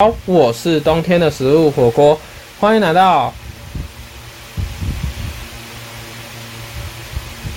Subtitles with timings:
[0.00, 2.16] 好，我是冬天的食物火锅，
[2.60, 3.34] 欢迎来到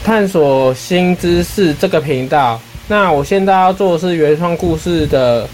[0.03, 2.59] 探索新知识这个频道。
[2.87, 5.47] 那我现在要做的是原创故事的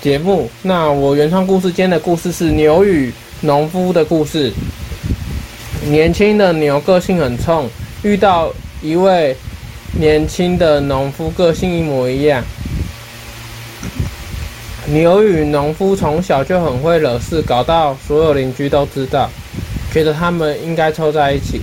[0.00, 0.48] 节目。
[0.62, 3.12] 那我原创故事间的故事是牛与
[3.42, 4.50] 农夫的故事。
[5.82, 7.68] 年轻的牛个性很冲，
[8.02, 8.50] 遇到
[8.80, 9.36] 一位
[10.00, 12.42] 年轻的农夫，个性一模一样。
[14.86, 19.30] 牛与农夫从小就很会惹事，搞到所有邻居都知道，
[19.92, 21.62] 觉得他们应该凑在一起。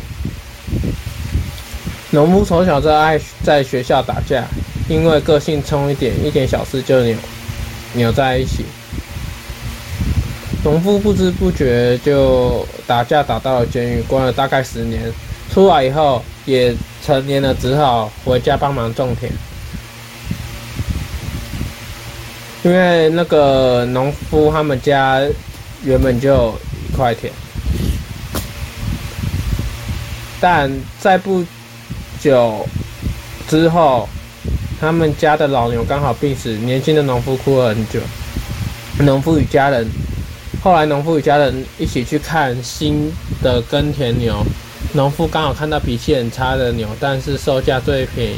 [2.10, 4.44] 农夫从小就爱在学校打架，
[4.90, 7.16] 因为个性冲一点，一点小事就扭
[7.94, 8.66] 扭在一起。
[10.64, 15.00] 农夫不知不觉就打架打到了监狱，关了大概十年。
[15.54, 16.74] 出来以后也
[17.06, 19.32] 成年了，只好回家帮忙种田。
[22.64, 25.20] 因为那个农夫他们家
[25.84, 27.34] 原本就有一块田，
[30.40, 31.44] 但在不
[32.20, 32.64] 久
[33.48, 34.08] 之后，
[34.80, 38.00] 他们家的老牛刚好病死，年轻的农夫哭了很久。
[39.00, 39.88] 农夫与家人
[40.64, 44.46] 后来，农夫与家人一起去看新的耕田牛，
[44.94, 48.36] 农夫刚好看到脾气很差的牛，但是售价最便宜，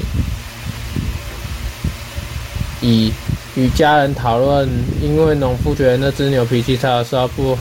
[2.84, 3.12] 以。
[3.56, 4.68] 与家人讨论，
[5.00, 7.56] 因为农夫觉得那只牛脾气差，受不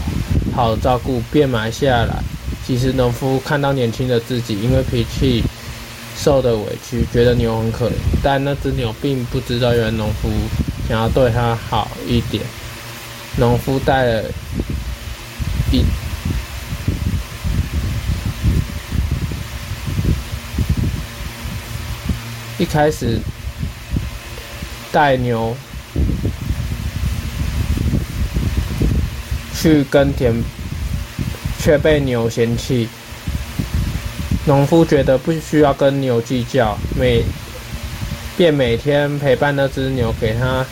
[0.54, 2.14] 好照顾，便买下来。
[2.66, 5.42] 其实农夫看到年轻的自己，因为脾气
[6.16, 7.92] 受的委屈，觉得牛很可怜。
[8.22, 10.30] 但那只牛并不知道，原来农夫
[10.88, 12.42] 想要对它好一点。
[13.36, 14.24] 农夫带了
[15.70, 15.84] 一
[22.56, 23.18] 一开始
[24.92, 25.56] 带牛。
[29.54, 30.34] 去耕田，
[31.60, 32.88] 却被牛嫌弃。
[34.44, 37.22] 农夫觉得不需要跟牛计较，每
[38.36, 40.66] 便每天陪伴那只牛，给它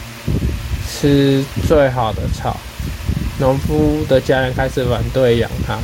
[0.89, 2.57] 吃最好的草。
[3.39, 5.79] 农夫的家人开始反对养它，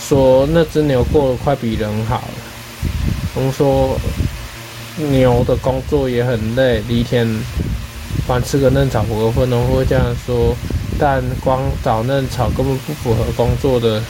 [0.00, 2.34] 说那只牛过得快比人好了。
[3.34, 3.98] 他们说
[4.96, 7.26] 牛的工作也很累，犁田
[8.26, 9.48] 光吃个嫩草不过分。
[9.48, 10.54] 农夫会这样说。
[10.98, 14.00] 但光找嫩草根本不符合工作的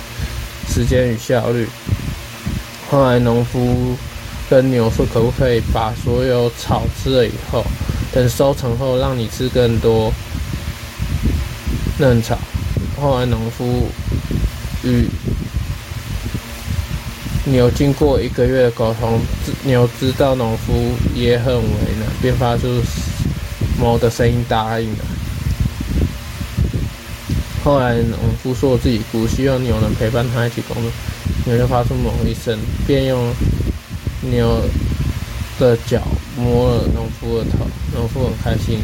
[0.69, 1.67] 时间与效率。
[2.91, 3.97] 后来农夫
[4.51, 7.65] 跟牛说：“可不可以把所有草吃了以后，
[8.13, 10.13] 等收成后让你吃更多
[11.99, 12.37] 嫩草？”
[13.01, 13.89] 后来农夫
[14.83, 15.07] 与
[17.45, 19.21] 牛经过一个月的沟通，
[19.65, 20.73] 牛知道农夫
[21.13, 21.63] 也很为
[21.99, 22.69] 难，便发出
[23.81, 25.05] “哞”的声音答应了。
[27.65, 30.91] 后来农夫说自己不希望牛能陪伴他一起工作，
[31.47, 33.35] 牛就发出哞一声，便用
[34.21, 34.63] 牛
[35.59, 36.01] 的脚
[36.37, 37.67] 摸了农夫的头。
[37.93, 38.79] 农夫很开心，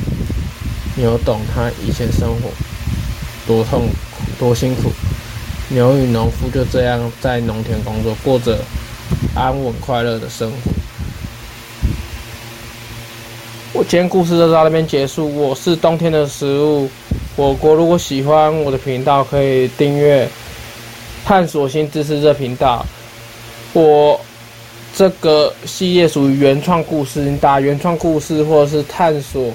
[0.96, 2.50] 牛懂他以前生活
[3.46, 4.90] 多痛苦、多辛苦。
[5.70, 8.58] 牛与农夫就这样在农田工作，过着
[9.34, 10.56] 安稳快乐的生活。
[13.74, 15.30] 我今天故事就到这边结束。
[15.36, 16.88] 我是冬天的食物。
[17.36, 20.28] 火锅，如果喜欢我的频道，可以订阅
[21.24, 22.84] “探索新知识”这频道。
[23.74, 24.18] 我
[24.96, 29.52] 这个系列属于原创故事，你打“原创故事”或者是“探索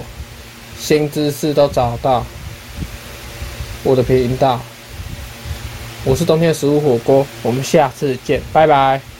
[0.79, 2.23] 新知识”都找到
[3.83, 4.61] 我的频道。
[6.05, 9.12] 我是冬天的食物火锅，我们下次见，拜拜。